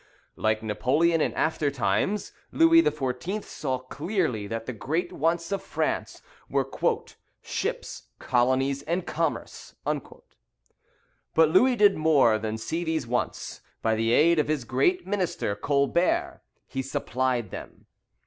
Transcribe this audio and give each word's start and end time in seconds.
Like 0.35 0.63
Napoleon 0.63 1.21
in 1.21 1.31
after 1.35 1.69
times, 1.69 2.31
Louis 2.51 2.81
XIV. 2.81 3.43
saw 3.43 3.77
clearly 3.77 4.47
that 4.47 4.65
the 4.65 4.73
great 4.73 5.13
wants 5.13 5.51
of 5.51 5.61
France 5.61 6.23
were 6.49 6.67
"ships, 7.43 8.07
colonies, 8.17 8.81
and 8.81 9.05
commerce." 9.05 9.75
But 11.35 11.49
Louis 11.49 11.75
did 11.75 11.97
more 11.97 12.39
than 12.39 12.57
see 12.57 12.83
these 12.83 13.05
wants: 13.05 13.61
by 13.83 13.93
the 13.93 14.11
aid 14.11 14.39
of 14.39 14.47
his 14.47 14.63
great 14.63 15.05
minister, 15.05 15.55
Colbert, 15.55 16.41
he 16.65 16.81
supplied 16.81 17.51
them. 17.51 17.85